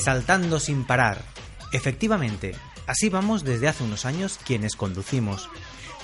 Saltando 0.00 0.60
sin 0.60 0.84
parar. 0.84 1.22
Efectivamente, 1.72 2.56
así 2.86 3.10
vamos 3.10 3.44
desde 3.44 3.68
hace 3.68 3.84
unos 3.84 4.06
años 4.06 4.38
quienes 4.44 4.74
conducimos. 4.74 5.50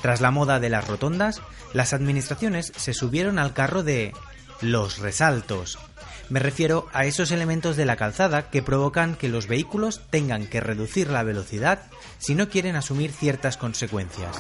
Tras 0.03 0.21
la 0.21 0.31
moda 0.31 0.61
de 0.61 0.69
las 0.69 0.87
rotondas, 0.87 1.41
las 1.73 1.95
administraciones 1.95 2.73
se 2.77 2.93
subieron 2.93 3.39
al 3.39 3.55
carro 3.55 3.83
de 3.83 4.13
los 4.61 4.99
resaltos. 4.99 5.79
Me 6.29 6.41
refiero 6.41 6.89
a 6.93 7.07
esos 7.07 7.31
elementos 7.31 7.77
de 7.77 7.87
la 7.87 7.97
calzada 7.97 8.51
que 8.51 8.63
provocan 8.63 9.15
que 9.15 9.29
los 9.29 9.47
vehículos 9.47 10.03
tengan 10.11 10.47
que 10.47 10.61
reducir 10.61 11.09
la 11.09 11.23
velocidad 11.23 11.83
si 12.19 12.35
no 12.35 12.49
quieren 12.49 12.77
asumir 12.77 13.13
ciertas 13.13 13.57
consecuencias. 13.57 14.37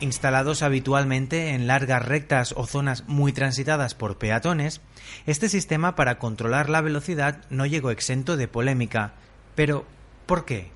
Instalados 0.00 0.62
habitualmente 0.62 1.50
en 1.50 1.66
largas 1.66 2.06
rectas 2.06 2.54
o 2.56 2.66
zonas 2.66 3.02
muy 3.08 3.32
transitadas 3.32 3.96
por 3.96 4.16
peatones, 4.16 4.80
este 5.26 5.48
sistema 5.48 5.96
para 5.96 6.20
controlar 6.20 6.70
la 6.70 6.80
velocidad 6.80 7.42
no 7.50 7.66
llegó 7.66 7.90
exento 7.90 8.36
de 8.36 8.46
polémica. 8.46 9.14
Pero, 9.56 9.84
¿por 10.26 10.44
qué? 10.44 10.70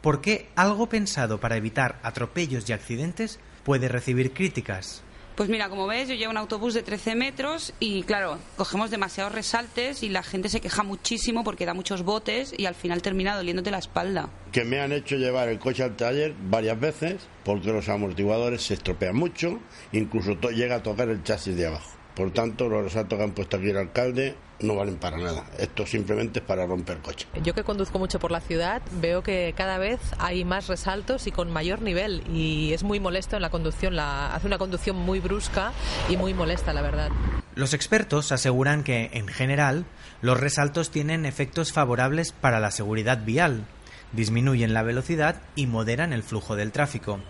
¿Por 0.00 0.22
qué 0.22 0.48
algo 0.56 0.88
pensado 0.88 1.40
para 1.40 1.56
evitar 1.56 2.00
atropellos 2.02 2.68
y 2.68 2.72
accidentes 2.72 3.38
puede 3.64 3.88
recibir 3.88 4.32
críticas? 4.32 5.03
Pues 5.34 5.48
mira, 5.48 5.68
como 5.68 5.88
ves, 5.88 6.08
yo 6.08 6.14
llevo 6.14 6.30
un 6.30 6.36
autobús 6.36 6.74
de 6.74 6.84
13 6.84 7.16
metros 7.16 7.72
y 7.80 8.04
claro, 8.04 8.38
cogemos 8.56 8.92
demasiados 8.92 9.32
resaltes 9.32 10.04
y 10.04 10.08
la 10.08 10.22
gente 10.22 10.48
se 10.48 10.60
queja 10.60 10.84
muchísimo 10.84 11.42
porque 11.42 11.66
da 11.66 11.74
muchos 11.74 12.04
botes 12.04 12.54
y 12.56 12.66
al 12.66 12.76
final 12.76 13.02
termina 13.02 13.34
doliéndote 13.36 13.72
la 13.72 13.78
espalda. 13.78 14.28
Que 14.52 14.64
me 14.64 14.80
han 14.80 14.92
hecho 14.92 15.16
llevar 15.16 15.48
el 15.48 15.58
coche 15.58 15.82
al 15.82 15.96
taller 15.96 16.34
varias 16.48 16.78
veces 16.78 17.16
porque 17.44 17.72
los 17.72 17.88
amortiguadores 17.88 18.62
se 18.62 18.74
estropean 18.74 19.16
mucho, 19.16 19.58
incluso 19.90 20.34
llega 20.50 20.76
a 20.76 20.82
tocar 20.84 21.08
el 21.08 21.24
chasis 21.24 21.56
de 21.56 21.66
abajo. 21.66 22.03
Por 22.14 22.30
tanto, 22.32 22.68
los 22.68 22.84
resaltos 22.84 23.18
que 23.18 23.24
han 23.24 23.32
puesto 23.32 23.56
aquí 23.56 23.70
el 23.70 23.76
alcalde 23.76 24.36
no 24.60 24.76
valen 24.76 24.96
para 24.96 25.18
nada. 25.18 25.44
Esto 25.58 25.84
simplemente 25.84 26.38
es 26.38 26.44
para 26.44 26.64
romper 26.64 26.98
coche. 26.98 27.26
Yo 27.42 27.54
que 27.54 27.64
conduzco 27.64 27.98
mucho 27.98 28.20
por 28.20 28.30
la 28.30 28.40
ciudad, 28.40 28.82
veo 29.00 29.22
que 29.22 29.52
cada 29.56 29.78
vez 29.78 30.00
hay 30.18 30.44
más 30.44 30.68
resaltos 30.68 31.26
y 31.26 31.32
con 31.32 31.50
mayor 31.50 31.82
nivel 31.82 32.22
y 32.32 32.72
es 32.72 32.84
muy 32.84 33.00
molesto 33.00 33.36
en 33.36 33.42
la 33.42 33.50
conducción. 33.50 33.96
La, 33.96 34.34
hace 34.34 34.46
una 34.46 34.58
conducción 34.58 34.96
muy 34.96 35.18
brusca 35.18 35.72
y 36.08 36.16
muy 36.16 36.34
molesta, 36.34 36.72
la 36.72 36.82
verdad. 36.82 37.10
Los 37.56 37.74
expertos 37.74 38.30
aseguran 38.32 38.84
que, 38.84 39.10
en 39.12 39.26
general, 39.26 39.84
los 40.22 40.38
resaltos 40.38 40.90
tienen 40.90 41.26
efectos 41.26 41.72
favorables 41.72 42.32
para 42.32 42.60
la 42.60 42.70
seguridad 42.70 43.24
vial, 43.24 43.64
disminuyen 44.12 44.72
la 44.72 44.82
velocidad 44.82 45.42
y 45.56 45.66
moderan 45.66 46.12
el 46.12 46.22
flujo 46.22 46.56
del 46.56 46.72
tráfico 46.72 47.20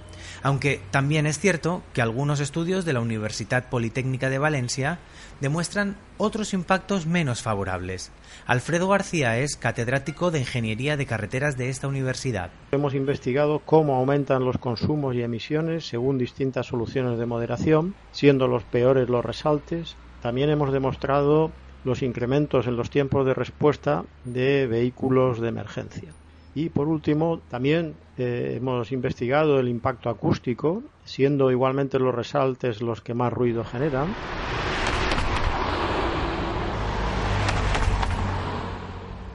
aunque 0.43 0.81
también 0.91 1.27
es 1.27 1.39
cierto 1.39 1.83
que 1.93 2.03
algunos 2.03 2.41
estudios 2.41 2.85
de 2.85 2.93
la 2.93 3.01
Universidad 3.01 3.69
Politécnica 3.69 4.31
de 4.31 4.39
Valencia 4.39 4.99
demuestran 5.41 5.97
otros 6.17 6.55
impactos 6.55 7.07
menos 7.07 7.43
favorables. 7.43 8.13
Alfredo 8.47 8.89
García 8.89 9.39
es 9.39 9.57
catedrático 9.57 10.31
de 10.31 10.41
Ingeniería 10.41 10.97
de 10.97 11.07
Carreteras 11.07 11.57
de 11.57 11.69
esta 11.69 11.89
universidad. 11.89 12.51
Hemos 12.73 12.95
investigado 12.95 13.61
cómo 13.65 13.97
aumentan 13.97 14.45
los 14.45 14.59
consumos 14.59 15.15
y 15.15 15.23
emisiones 15.23 15.87
según 15.87 16.19
distintas 16.19 16.67
soluciones 16.67 17.19
de 17.19 17.27
moderación, 17.27 17.95
siendo 18.13 18.49
los 18.49 18.65
peores 18.65 19.09
los 19.09 19.25
resaltes. 19.25 19.97
También 20.23 20.51
hemos 20.51 20.73
demostrado 20.73 21.51
los 21.85 22.03
incrementos 22.03 22.67
en 22.67 22.77
los 22.77 22.91
tiempos 22.91 23.27
de 23.27 23.35
respuesta 23.35 24.05
de 24.25 24.67
vehículos 24.67 25.41
de 25.41 25.49
emergencia. 25.49 26.13
Y 26.55 26.69
por 26.69 26.89
último, 26.89 27.41
también 27.51 27.95
eh, 28.17 28.55
hemos 28.57 28.93
investigado 28.93 29.59
el 29.59 29.69
impacto 29.69 30.09
acústico, 30.09 30.83
siendo 31.05 31.51
igualmente 31.51 31.99
los 31.99 32.15
resaltes 32.15 32.81
los 32.81 33.01
que 33.01 33.15
más 33.15 33.33
ruido 33.33 33.65
generan. 33.65 34.15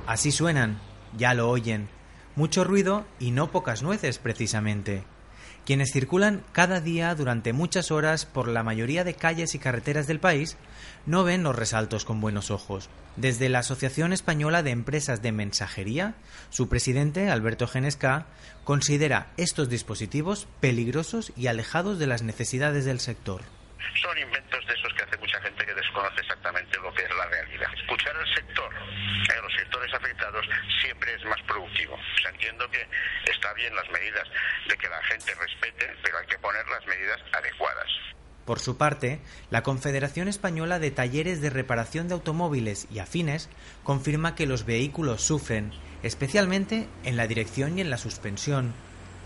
Así 0.07 0.31
suenan, 0.31 0.79
ya 1.17 1.33
lo 1.33 1.49
oyen. 1.49 1.89
Mucho 2.35 2.63
ruido 2.63 3.05
y 3.19 3.31
no 3.31 3.51
pocas 3.51 3.83
nueces 3.83 4.17
precisamente 4.17 5.03
quienes 5.65 5.91
circulan 5.91 6.43
cada 6.51 6.81
día 6.81 7.13
durante 7.15 7.53
muchas 7.53 7.91
horas 7.91 8.25
por 8.25 8.47
la 8.47 8.63
mayoría 8.63 9.03
de 9.03 9.13
calles 9.13 9.55
y 9.55 9.59
carreteras 9.59 10.07
del 10.07 10.19
país 10.19 10.57
no 11.05 11.23
ven 11.23 11.43
los 11.43 11.55
resaltos 11.55 12.05
con 12.05 12.21
buenos 12.21 12.51
ojos. 12.51 12.89
Desde 13.15 13.49
la 13.49 13.59
Asociación 13.59 14.13
Española 14.13 14.63
de 14.63 14.71
Empresas 14.71 15.21
de 15.21 15.31
Mensajería, 15.31 16.15
su 16.49 16.69
presidente, 16.69 17.29
Alberto 17.29 17.67
Genesca, 17.67 18.25
considera 18.63 19.27
estos 19.37 19.69
dispositivos 19.69 20.47
peligrosos 20.59 21.33
y 21.35 21.47
alejados 21.47 21.99
de 21.99 22.07
las 22.07 22.23
necesidades 22.23 22.85
del 22.85 22.99
sector 22.99 23.41
de 24.69 24.73
esos 24.73 24.93
que 24.93 25.03
hace 25.03 25.17
mucha 25.17 25.41
gente 25.41 25.65
que 25.65 25.73
desconoce 25.89 26.21
exactamente 26.21 26.77
lo 26.79 26.93
que 26.93 27.03
es 27.03 27.09
la 27.15 27.25
realidad. 27.25 27.67
Escuchar 27.81 28.15
al 28.15 28.35
sector, 28.35 28.69
a 28.73 29.41
los 29.41 29.53
sectores 29.53 29.93
afectados, 29.93 30.45
siempre 30.81 31.13
es 31.15 31.25
más 31.25 31.41
productivo. 31.47 31.97
entiendo 32.31 32.69
que 32.69 32.85
está 33.31 33.53
bien 33.53 33.75
las 33.75 33.89
medidas 33.89 34.27
de 34.67 34.77
que 34.77 34.87
la 34.87 35.01
gente 35.03 35.33
respete, 35.35 35.93
pero 36.03 36.17
hay 36.19 36.27
que 36.27 36.37
poner 36.37 36.65
las 36.67 36.85
medidas 36.85 37.19
adecuadas. 37.33 37.87
Por 38.45 38.59
su 38.59 38.77
parte, 38.77 39.19
la 39.51 39.63
Confederación 39.63 40.27
Española 40.27 40.79
de 40.79 40.91
Talleres 40.91 41.41
de 41.41 41.49
Reparación 41.49 42.07
de 42.07 42.15
Automóviles 42.15 42.87
y 42.91 42.99
Afines 42.99 43.49
confirma 43.83 44.35
que 44.35 44.47
los 44.47 44.65
vehículos 44.65 45.21
sufren, 45.21 45.71
especialmente 46.01 46.87
en 47.03 47.17
la 47.17 47.27
dirección 47.27 47.77
y 47.77 47.81
en 47.81 47.89
la 47.89 47.97
suspensión. 47.97 48.73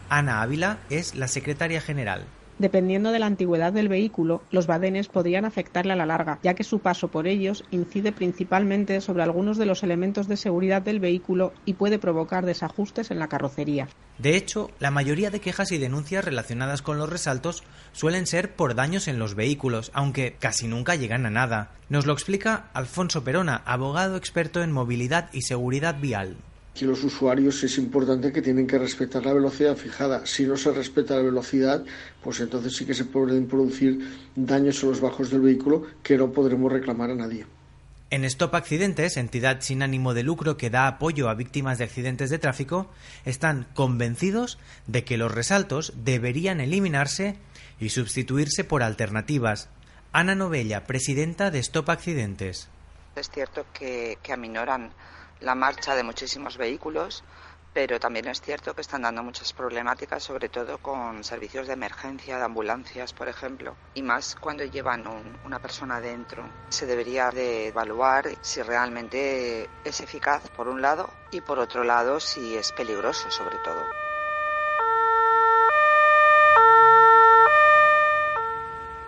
Ana 0.09 0.41
Ávila 0.41 0.79
es 0.89 1.15
la 1.15 1.27
secretaria 1.27 1.79
general. 1.79 2.25
Dependiendo 2.59 3.11
de 3.11 3.19
la 3.19 3.25
antigüedad 3.25 3.73
del 3.73 3.89
vehículo, 3.89 4.43
los 4.51 4.67
badenes 4.67 5.07
podrían 5.07 5.45
afectarle 5.45 5.93
a 5.93 5.95
la 5.95 6.05
larga, 6.05 6.39
ya 6.43 6.53
que 6.53 6.63
su 6.63 6.79
paso 6.79 7.07
por 7.07 7.27
ellos 7.27 7.63
incide 7.71 8.11
principalmente 8.11 9.01
sobre 9.01 9.23
algunos 9.23 9.57
de 9.57 9.65
los 9.65 9.83
elementos 9.83 10.27
de 10.27 10.37
seguridad 10.37 10.81
del 10.81 10.99
vehículo 10.99 11.53
y 11.65 11.73
puede 11.73 11.99
provocar 11.99 12.45
desajustes 12.45 13.09
en 13.11 13.19
la 13.19 13.27
carrocería. 13.27 13.87
De 14.19 14.37
hecho, 14.37 14.69
la 14.79 14.91
mayoría 14.91 15.31
de 15.31 15.41
quejas 15.41 15.71
y 15.71 15.79
denuncias 15.79 16.23
relacionadas 16.23 16.83
con 16.83 16.99
los 16.99 17.09
resaltos 17.09 17.63
suelen 17.91 18.27
ser 18.27 18.55
por 18.55 18.75
daños 18.75 19.07
en 19.07 19.17
los 19.17 19.33
vehículos, 19.33 19.91
aunque 19.93 20.35
casi 20.39 20.67
nunca 20.67 20.95
llegan 20.95 21.25
a 21.25 21.31
nada. 21.31 21.71
Nos 21.89 22.05
lo 22.05 22.13
explica 22.13 22.69
Alfonso 22.73 23.23
Perona, 23.23 23.63
abogado 23.65 24.15
experto 24.15 24.61
en 24.61 24.71
movilidad 24.71 25.29
y 25.33 25.41
seguridad 25.41 25.99
vial. 25.99 26.37
Aquí 26.73 26.85
los 26.85 27.03
usuarios 27.03 27.63
es 27.63 27.77
importante 27.77 28.31
que 28.31 28.41
tienen 28.41 28.65
que 28.65 28.79
respetar 28.79 29.23
la 29.23 29.33
velocidad 29.33 29.77
fijada. 29.77 30.25
Si 30.25 30.43
no 30.47 30.57
se 30.57 30.71
respeta 30.71 31.15
la 31.15 31.21
velocidad, 31.21 31.85
pues 32.23 32.39
entonces 32.39 32.75
sí 32.75 32.83
que 32.83 32.95
se 32.95 33.05
pueden 33.05 33.47
producir 33.47 33.99
daños 34.35 34.81
en 34.81 34.89
los 34.89 34.99
bajos 34.99 35.29
del 35.29 35.41
vehículo 35.41 35.83
que 36.01 36.17
no 36.17 36.31
podremos 36.31 36.71
reclamar 36.71 37.11
a 37.11 37.15
nadie. 37.15 37.45
En 38.09 38.25
Stop 38.25 38.55
Accidentes, 38.55 39.17
entidad 39.17 39.61
sin 39.61 39.83
ánimo 39.83 40.15
de 40.15 40.23
lucro 40.23 40.57
que 40.57 40.71
da 40.71 40.87
apoyo 40.87 41.29
a 41.29 41.35
víctimas 41.35 41.77
de 41.77 41.83
accidentes 41.83 42.31
de 42.31 42.39
tráfico, 42.39 42.89
están 43.23 43.67
convencidos 43.75 44.57
de 44.87 45.03
que 45.03 45.17
los 45.17 45.31
resaltos 45.31 45.93
deberían 46.03 46.59
eliminarse 46.59 47.37
y 47.79 47.89
sustituirse 47.89 48.63
por 48.63 48.81
alternativas. 48.81 49.69
Ana 50.11 50.33
Novella, 50.33 50.85
presidenta 50.85 51.51
de 51.51 51.59
Stop 51.59 51.91
Accidentes. 51.91 52.67
Es 53.15 53.29
cierto 53.29 53.63
que, 53.73 54.17
que 54.23 54.33
aminoran 54.33 54.89
la 55.43 55.55
marcha 55.55 55.93
de 55.93 56.03
muchísimos 56.03 56.57
vehículos, 56.57 57.23
pero 57.73 57.99
también 57.99 58.27
es 58.27 58.39
cierto 58.39 58.73
que 58.73 58.81
están 58.81 59.01
dando 59.01 59.23
muchas 59.23 59.51
problemáticas, 59.51 60.23
sobre 60.23 60.47
todo 60.47 60.77
con 60.77 61.23
servicios 61.23 61.67
de 61.67 61.73
emergencia, 61.73 62.37
de 62.37 62.43
ambulancias, 62.43 63.13
por 63.13 63.27
ejemplo, 63.27 63.75
y 63.93 64.03
más 64.03 64.35
cuando 64.39 64.63
llevan 64.63 65.03
una 65.43 65.59
persona 65.59 65.99
dentro. 65.99 66.47
Se 66.69 66.85
debería 66.85 67.29
de 67.31 67.67
evaluar 67.67 68.29
si 68.41 68.61
realmente 68.61 69.69
es 69.83 69.99
eficaz, 69.99 70.49
por 70.49 70.67
un 70.67 70.81
lado, 70.81 71.09
y 71.31 71.41
por 71.41 71.59
otro 71.59 71.83
lado, 71.83 72.19
si 72.19 72.55
es 72.55 72.71
peligroso, 72.71 73.29
sobre 73.29 73.57
todo. 73.57 73.83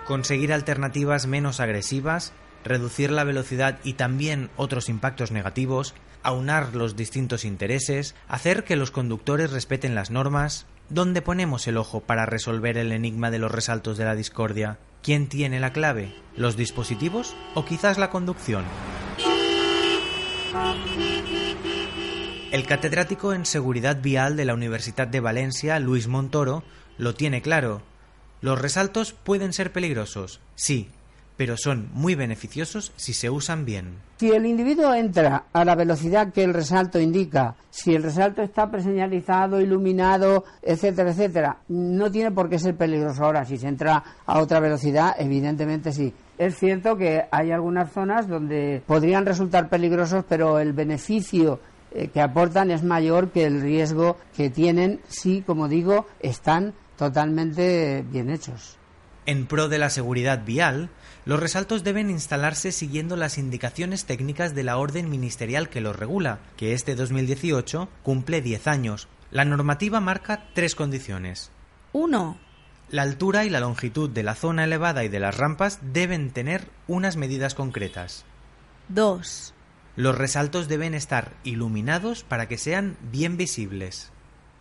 Conseguir 0.05 0.53
alternativas 0.53 1.27
menos 1.27 1.59
agresivas, 1.59 2.33
reducir 2.63 3.11
la 3.11 3.23
velocidad 3.23 3.79
y 3.83 3.93
también 3.93 4.49
otros 4.55 4.89
impactos 4.89 5.31
negativos 5.31 5.95
aunar 6.25 6.75
los 6.75 6.95
distintos 6.95 7.45
intereses, 7.45 8.15
hacer 8.27 8.63
que 8.63 8.75
los 8.75 8.91
conductores 8.91 9.51
respeten 9.51 9.95
las 9.95 10.11
normas. 10.11 10.65
¿Dónde 10.89 11.21
ponemos 11.21 11.67
el 11.67 11.77
ojo 11.77 12.01
para 12.01 12.25
resolver 12.25 12.77
el 12.77 12.91
enigma 12.91 13.31
de 13.31 13.39
los 13.39 13.51
resaltos 13.51 13.97
de 13.97 14.05
la 14.05 14.15
discordia? 14.15 14.79
¿Quién 15.01 15.27
tiene 15.27 15.59
la 15.59 15.71
clave? 15.71 16.13
¿Los 16.35 16.57
dispositivos 16.57 17.35
o 17.53 17.63
quizás 17.63 17.97
la 17.97 18.09
conducción? 18.09 18.65
El 22.51 22.65
catedrático 22.65 23.33
en 23.33 23.45
Seguridad 23.45 24.01
Vial 24.01 24.35
de 24.35 24.45
la 24.45 24.53
Universidad 24.53 25.07
de 25.07 25.19
Valencia, 25.19 25.79
Luis 25.79 26.07
Montoro, 26.07 26.63
lo 26.97 27.13
tiene 27.13 27.41
claro. 27.41 27.81
Los 28.41 28.59
resaltos 28.59 29.13
pueden 29.13 29.53
ser 29.53 29.71
peligrosos, 29.71 30.39
sí, 30.55 30.89
pero 31.37 31.57
son 31.57 31.89
muy 31.93 32.15
beneficiosos 32.15 32.91
si 32.95 33.13
se 33.13 33.29
usan 33.29 33.65
bien. 33.65 33.95
Si 34.17 34.31
el 34.31 34.45
individuo 34.45 34.93
entra 34.93 35.45
a 35.51 35.65
la 35.65 35.75
velocidad 35.75 36.31
que 36.31 36.43
el 36.43 36.53
resalto 36.53 36.99
indica, 36.99 37.55
si 37.69 37.93
el 37.93 38.03
resalto 38.03 38.41
está 38.41 38.71
preseñalizado, 38.71 39.59
iluminado, 39.59 40.45
etcétera, 40.61 41.11
etcétera, 41.11 41.57
no 41.67 42.09
tiene 42.11 42.31
por 42.31 42.49
qué 42.49 42.57
ser 42.57 42.75
peligroso. 42.75 43.25
Ahora, 43.25 43.43
si 43.43 43.57
se 43.57 43.67
entra 43.67 44.03
a 44.25 44.39
otra 44.39 44.59
velocidad, 44.59 45.15
evidentemente 45.19 45.91
sí. 45.91 46.13
Es 46.37 46.57
cierto 46.57 46.97
que 46.97 47.25
hay 47.31 47.51
algunas 47.51 47.91
zonas 47.91 48.27
donde 48.27 48.81
podrían 48.85 49.25
resultar 49.25 49.69
peligrosos, 49.69 50.23
pero 50.27 50.59
el 50.59 50.73
beneficio 50.73 51.59
eh, 51.91 52.09
que 52.09 52.21
aportan 52.21 52.71
es 52.71 52.83
mayor 52.83 53.31
que 53.31 53.45
el 53.45 53.61
riesgo 53.61 54.17
que 54.35 54.49
tienen 54.49 54.99
si, 55.07 55.41
como 55.41 55.67
digo, 55.67 56.07
están 56.19 56.73
totalmente 56.97 58.03
bien 58.09 58.29
hechos. 58.29 58.77
En 59.25 59.47
pro 59.47 59.69
de 59.69 59.79
la 59.79 59.89
seguridad 59.89 60.43
vial, 60.45 60.89
los 61.25 61.39
resaltos 61.39 61.83
deben 61.83 62.11
instalarse 62.11 62.71
siguiendo 62.71 63.15
las 63.15 63.39
indicaciones 63.39 64.05
técnicas 64.05 64.53
de 64.53 64.63
la 64.63 64.77
orden 64.77 65.09
ministerial 65.09 65.69
que 65.69 65.81
los 65.81 65.95
regula, 65.95 66.39
que 66.55 66.73
este 66.73 66.93
2018 66.93 67.89
cumple 68.03 68.41
10 68.41 68.67
años. 68.67 69.07
La 69.31 69.43
normativa 69.43 69.99
marca 69.99 70.45
tres 70.53 70.75
condiciones. 70.75 71.51
1. 71.93 72.37
La 72.91 73.01
altura 73.01 73.43
y 73.43 73.49
la 73.49 73.59
longitud 73.59 74.07
de 74.07 74.21
la 74.21 74.35
zona 74.35 74.65
elevada 74.65 75.03
y 75.03 75.09
de 75.09 75.19
las 75.19 75.35
rampas 75.35 75.79
deben 75.81 76.29
tener 76.29 76.69
unas 76.87 77.17
medidas 77.17 77.55
concretas. 77.55 78.23
2. 78.89 79.53
Los 79.95 80.15
resaltos 80.15 80.67
deben 80.67 80.93
estar 80.93 81.33
iluminados 81.43 82.23
para 82.23 82.47
que 82.47 82.59
sean 82.59 82.97
bien 83.11 83.35
visibles. 83.35 84.11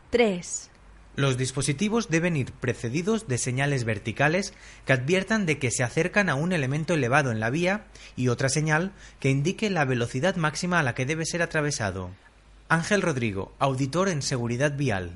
3. 0.08 0.70
Los 1.16 1.38
dispositivos 1.38 2.11
deben 2.11 2.37
ir 2.37 2.50
precedidos 2.52 3.28
de 3.28 3.38
señales 3.38 3.84
verticales 3.84 4.52
que 4.84 4.94
adviertan 4.94 5.46
de 5.46 5.58
que 5.58 5.70
se 5.70 5.84
acercan 5.84 6.28
a 6.28 6.34
un 6.34 6.52
elemento 6.52 6.94
elevado 6.94 7.31
en 7.31 7.38
la 7.38 7.50
vía 7.50 7.84
y 8.16 8.28
otra 8.28 8.49
señal 8.49 8.90
que 9.20 9.31
indique 9.31 9.70
la 9.70 9.84
velocidad 9.84 10.34
máxima 10.34 10.81
a 10.81 10.82
la 10.82 10.94
que 10.94 11.06
debe 11.06 11.25
ser 11.25 11.43
atravesado. 11.43 12.11
Ángel 12.69 13.00
Rodrigo, 13.00 13.52
auditor 13.61 14.08
en 14.08 14.22
seguridad 14.22 14.76
vial. 14.76 15.12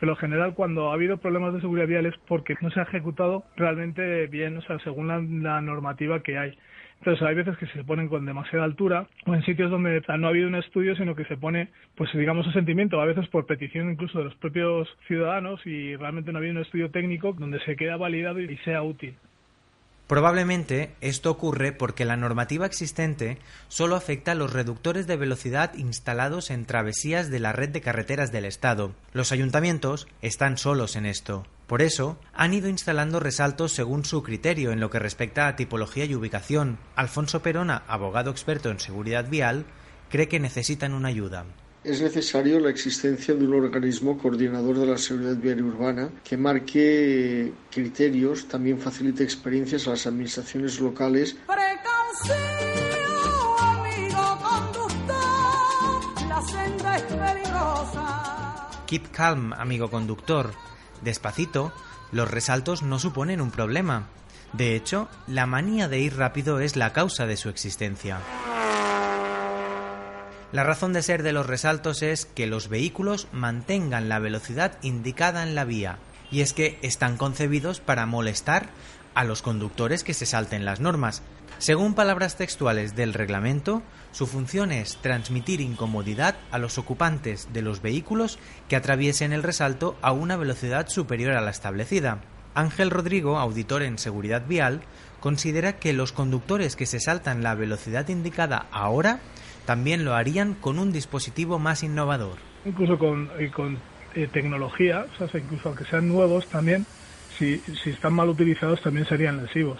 Pero 0.00 0.12
en 0.12 0.18
general 0.18 0.54
cuando 0.54 0.90
ha 0.90 0.94
habido 0.94 1.18
problemas 1.18 1.54
de 1.54 1.60
seguridad 1.60 1.86
vial 1.86 2.06
es 2.06 2.14
porque 2.26 2.56
no 2.60 2.72
se 2.72 2.80
ha 2.80 2.82
ejecutado 2.82 3.44
realmente 3.54 4.26
bien, 4.26 4.56
o 4.56 4.62
sea, 4.62 4.80
según 4.80 5.06
la 5.44 5.60
normativa 5.60 6.20
que 6.24 6.36
hay. 6.36 6.58
Entonces 7.02 7.26
hay 7.26 7.34
veces 7.34 7.58
que 7.58 7.66
se 7.66 7.82
ponen 7.82 8.08
con 8.08 8.24
demasiada 8.24 8.64
altura 8.64 9.08
o 9.26 9.34
en 9.34 9.44
sitios 9.44 9.72
donde 9.72 10.00
no 10.16 10.26
ha 10.26 10.30
habido 10.30 10.46
un 10.46 10.54
estudio, 10.54 10.94
sino 10.94 11.16
que 11.16 11.24
se 11.24 11.36
pone, 11.36 11.68
pues 11.96 12.08
digamos, 12.14 12.46
un 12.46 12.52
sentimiento, 12.52 13.00
a 13.00 13.06
veces 13.06 13.26
por 13.26 13.44
petición 13.44 13.90
incluso 13.90 14.18
de 14.18 14.26
los 14.26 14.36
propios 14.36 14.88
ciudadanos 15.08 15.60
y 15.66 15.96
realmente 15.96 16.30
no 16.30 16.38
ha 16.38 16.40
habido 16.40 16.54
un 16.54 16.62
estudio 16.62 16.92
técnico 16.92 17.32
donde 17.36 17.58
se 17.64 17.74
queda 17.74 17.96
validado 17.96 18.40
y 18.40 18.56
sea 18.58 18.84
útil. 18.84 19.16
Probablemente 20.06 20.90
esto 21.00 21.32
ocurre 21.32 21.72
porque 21.72 22.04
la 22.04 22.16
normativa 22.16 22.66
existente 22.66 23.38
solo 23.66 23.96
afecta 23.96 24.32
a 24.32 24.36
los 24.36 24.52
reductores 24.52 25.08
de 25.08 25.16
velocidad 25.16 25.74
instalados 25.74 26.52
en 26.52 26.66
travesías 26.66 27.30
de 27.30 27.40
la 27.40 27.52
red 27.52 27.70
de 27.70 27.80
carreteras 27.80 28.30
del 28.30 28.44
Estado. 28.44 28.92
Los 29.12 29.32
ayuntamientos 29.32 30.06
están 30.20 30.56
solos 30.56 30.94
en 30.94 31.06
esto. 31.06 31.46
Por 31.72 31.80
eso, 31.80 32.18
han 32.34 32.52
ido 32.52 32.68
instalando 32.68 33.18
resaltos 33.18 33.72
según 33.72 34.04
su 34.04 34.22
criterio 34.22 34.72
en 34.72 34.80
lo 34.80 34.90
que 34.90 34.98
respecta 34.98 35.48
a 35.48 35.56
tipología 35.56 36.04
y 36.04 36.14
ubicación. 36.14 36.76
Alfonso 36.96 37.40
Perona, 37.40 37.82
abogado 37.88 38.30
experto 38.30 38.70
en 38.70 38.78
seguridad 38.78 39.30
vial, 39.30 39.64
cree 40.10 40.28
que 40.28 40.38
necesitan 40.38 40.92
una 40.92 41.08
ayuda 41.08 41.46
es 41.82 42.02
necesario 42.02 42.60
la 42.60 42.68
existencia 42.68 43.34
de 43.34 43.44
un 43.46 43.54
organismo 43.54 44.18
coordinador 44.18 44.78
de 44.78 44.86
la 44.86 44.98
seguridad 44.98 45.36
viaria 45.36 45.64
urbana 45.64 46.10
que 46.22 46.36
marque 46.36 47.52
criterios, 47.70 48.46
también 48.46 48.78
facilite 48.78 49.24
experiencias 49.24 49.86
a 49.86 49.92
las 49.92 50.06
administraciones 50.06 50.78
locales. 50.78 51.36
Keep 58.86 59.10
calm, 59.10 59.54
amigo 59.54 59.90
conductor. 59.90 60.52
Despacito, 61.02 61.72
los 62.10 62.30
resaltos 62.30 62.82
no 62.82 62.98
suponen 62.98 63.40
un 63.40 63.50
problema. 63.50 64.06
De 64.52 64.76
hecho, 64.76 65.08
la 65.26 65.46
manía 65.46 65.88
de 65.88 65.98
ir 66.00 66.16
rápido 66.16 66.60
es 66.60 66.76
la 66.76 66.92
causa 66.92 67.26
de 67.26 67.36
su 67.36 67.48
existencia. 67.48 68.20
La 70.52 70.64
razón 70.64 70.92
de 70.92 71.00
ser 71.02 71.22
de 71.22 71.32
los 71.32 71.46
resaltos 71.46 72.02
es 72.02 72.26
que 72.26 72.46
los 72.46 72.68
vehículos 72.68 73.26
mantengan 73.32 74.10
la 74.10 74.18
velocidad 74.18 74.76
indicada 74.82 75.42
en 75.42 75.54
la 75.54 75.64
vía, 75.64 75.98
y 76.30 76.42
es 76.42 76.52
que 76.52 76.78
están 76.82 77.16
concebidos 77.16 77.80
para 77.80 78.04
molestar 78.04 78.68
a 79.14 79.24
los 79.24 79.42
conductores 79.42 80.04
que 80.04 80.14
se 80.14 80.26
salten 80.26 80.64
las 80.64 80.80
normas. 80.80 81.22
Según 81.58 81.94
palabras 81.94 82.36
textuales 82.36 82.96
del 82.96 83.14
reglamento, 83.14 83.82
su 84.10 84.26
función 84.26 84.72
es 84.72 84.96
transmitir 84.96 85.60
incomodidad 85.60 86.36
a 86.50 86.58
los 86.58 86.76
ocupantes 86.76 87.52
de 87.52 87.62
los 87.62 87.82
vehículos 87.82 88.38
que 88.68 88.76
atraviesen 88.76 89.32
el 89.32 89.42
resalto 89.42 89.96
a 90.02 90.12
una 90.12 90.36
velocidad 90.36 90.88
superior 90.88 91.32
a 91.32 91.40
la 91.40 91.50
establecida. 91.50 92.20
Ángel 92.54 92.90
Rodrigo, 92.90 93.38
auditor 93.38 93.82
en 93.82 93.98
seguridad 93.98 94.46
vial, 94.46 94.82
considera 95.20 95.74
que 95.78 95.92
los 95.92 96.12
conductores 96.12 96.76
que 96.76 96.86
se 96.86 97.00
saltan 97.00 97.42
la 97.42 97.54
velocidad 97.54 98.08
indicada 98.08 98.66
ahora 98.72 99.20
también 99.64 100.04
lo 100.04 100.14
harían 100.14 100.54
con 100.54 100.78
un 100.78 100.92
dispositivo 100.92 101.58
más 101.58 101.82
innovador. 101.82 102.38
Incluso 102.64 102.98
con, 102.98 103.30
con 103.54 103.78
eh, 104.14 104.28
tecnología, 104.32 105.06
incluso 105.34 105.68
aunque 105.68 105.84
sean 105.84 106.08
nuevos 106.08 106.46
también, 106.48 106.84
si, 107.38 107.58
si 107.82 107.90
están 107.90 108.14
mal 108.14 108.28
utilizados 108.28 108.82
también 108.82 109.06
serían 109.06 109.42
lesivos. 109.42 109.78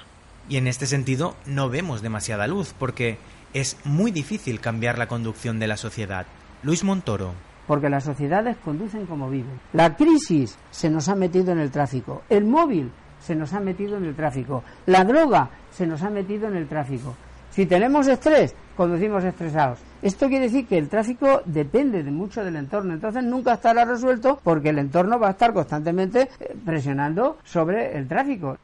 Y 0.48 0.56
en 0.56 0.66
este 0.66 0.86
sentido 0.86 1.36
no 1.46 1.68
vemos 1.68 2.02
demasiada 2.02 2.46
luz 2.46 2.74
porque 2.78 3.18
es 3.54 3.76
muy 3.84 4.10
difícil 4.10 4.60
cambiar 4.60 4.98
la 4.98 5.08
conducción 5.08 5.58
de 5.58 5.66
la 5.66 5.76
sociedad. 5.76 6.26
Luis 6.62 6.84
Montoro. 6.84 7.32
Porque 7.66 7.88
las 7.88 8.04
sociedades 8.04 8.56
conducen 8.64 9.06
como 9.06 9.30
viven. 9.30 9.60
La 9.72 9.96
crisis 9.96 10.58
se 10.70 10.90
nos 10.90 11.08
ha 11.08 11.14
metido 11.14 11.52
en 11.52 11.58
el 11.58 11.70
tráfico. 11.70 12.22
El 12.28 12.44
móvil 12.44 12.90
se 13.20 13.34
nos 13.34 13.52
ha 13.52 13.60
metido 13.60 13.96
en 13.96 14.04
el 14.04 14.16
tráfico. 14.16 14.64
La 14.86 15.04
droga 15.04 15.50
se 15.70 15.86
nos 15.86 16.02
ha 16.02 16.10
metido 16.10 16.48
en 16.48 16.56
el 16.56 16.68
tráfico. 16.68 17.14
Si 17.52 17.66
tenemos 17.66 18.06
estrés, 18.06 18.54
conducimos 18.76 19.22
estresados. 19.24 19.78
Esto 20.00 20.28
quiere 20.28 20.46
decir 20.46 20.66
que 20.66 20.78
el 20.78 20.88
tráfico 20.88 21.42
depende 21.44 22.02
de 22.02 22.10
mucho 22.10 22.42
del 22.42 22.56
entorno, 22.56 22.94
entonces 22.94 23.22
nunca 23.22 23.54
estará 23.54 23.84
resuelto 23.84 24.40
porque 24.42 24.70
el 24.70 24.78
entorno 24.78 25.18
va 25.18 25.28
a 25.28 25.32
estar 25.32 25.52
constantemente 25.52 26.30
eh, 26.40 26.56
presionando 26.64 27.38
sobre 27.44 27.96
el 27.96 28.08
tráfico. 28.08 28.56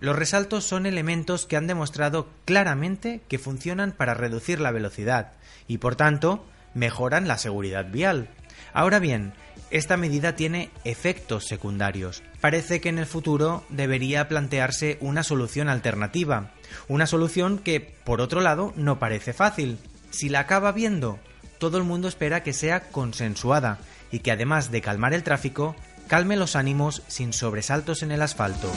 Los 0.00 0.16
resaltos 0.16 0.64
son 0.64 0.86
elementos 0.86 1.44
que 1.44 1.58
han 1.58 1.66
demostrado 1.66 2.28
claramente 2.46 3.20
que 3.28 3.38
funcionan 3.38 3.92
para 3.92 4.14
reducir 4.14 4.58
la 4.58 4.70
velocidad 4.70 5.32
y 5.68 5.76
por 5.76 5.94
tanto 5.94 6.42
mejoran 6.72 7.28
la 7.28 7.36
seguridad 7.36 7.90
vial. 7.90 8.30
Ahora 8.72 8.98
bien, 8.98 9.32
esta 9.70 9.96
medida 9.96 10.34
tiene 10.34 10.70
efectos 10.84 11.46
secundarios. 11.46 12.22
Parece 12.40 12.80
que 12.80 12.88
en 12.88 12.98
el 12.98 13.06
futuro 13.06 13.64
debería 13.68 14.26
plantearse 14.28 14.98
una 15.00 15.22
solución 15.22 15.68
alternativa, 15.68 16.50
una 16.88 17.06
solución 17.06 17.58
que, 17.58 17.80
por 17.80 18.20
otro 18.20 18.40
lado, 18.40 18.72
no 18.76 18.98
parece 18.98 19.32
fácil. 19.32 19.78
Si 20.10 20.28
la 20.28 20.40
acaba 20.40 20.72
viendo, 20.72 21.18
todo 21.58 21.78
el 21.78 21.84
mundo 21.84 22.08
espera 22.08 22.42
que 22.42 22.52
sea 22.52 22.88
consensuada 22.90 23.78
y 24.10 24.20
que 24.20 24.32
además 24.32 24.70
de 24.72 24.80
calmar 24.80 25.14
el 25.14 25.22
tráfico, 25.22 25.76
calme 26.08 26.36
los 26.36 26.56
ánimos 26.56 27.02
sin 27.06 27.32
sobresaltos 27.32 28.02
en 28.02 28.10
el 28.10 28.22
asfalto. 28.22 28.72